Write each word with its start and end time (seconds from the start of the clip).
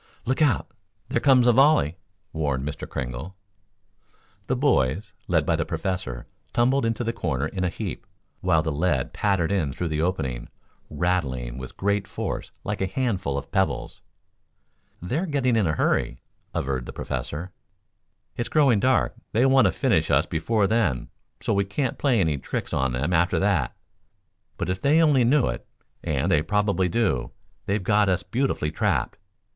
"Look 0.25 0.41
out! 0.41 0.71
There 1.09 1.19
comes 1.21 1.45
a 1.45 1.51
volley!" 1.51 1.95
warned 2.33 2.67
Mr. 2.67 2.89
Kringle. 2.89 3.35
The 4.47 4.55
boys, 4.55 5.13
led 5.27 5.45
by 5.45 5.55
the 5.55 5.63
Professor 5.63 6.25
tumbled 6.53 6.87
into 6.87 7.03
the 7.03 7.13
corner 7.13 7.47
in 7.47 7.63
a 7.63 7.69
heap, 7.69 8.07
while 8.39 8.63
the 8.63 8.71
lead 8.71 9.13
pattered 9.13 9.51
in 9.51 9.71
through 9.71 9.89
the 9.89 10.01
opening, 10.01 10.49
rattling 10.89 11.59
with 11.59 11.77
great 11.77 12.07
force 12.07 12.49
like 12.63 12.81
a 12.81 12.87
handful 12.87 13.37
of 13.37 13.51
pebbles. 13.51 14.01
"They're 15.03 15.27
getting 15.27 15.55
in 15.55 15.67
a 15.67 15.73
hurry," 15.73 16.23
averred 16.51 16.87
the 16.87 16.93
Professor. 16.93 17.51
"It's 18.35 18.49
growing 18.49 18.79
dark. 18.79 19.13
They 19.33 19.45
want 19.45 19.65
to 19.65 19.71
finish 19.71 20.09
us 20.09 20.25
before 20.25 20.65
then, 20.65 21.09
so 21.41 21.53
we 21.53 21.63
can't 21.63 21.99
play 21.99 22.19
any 22.19 22.39
tricks 22.39 22.73
on 22.73 22.93
them 22.93 23.13
after 23.13 23.37
that. 23.37 23.75
But, 24.57 24.67
if 24.67 24.81
they 24.81 24.99
only 24.99 25.23
knew 25.25 25.45
it, 25.49 25.67
and 26.03 26.31
they 26.31 26.41
probably 26.41 26.89
do, 26.89 27.33
they've 27.67 27.83
got 27.83 28.09
us 28.09 28.23
beautifully 28.23 28.71
trapped. 28.71 29.19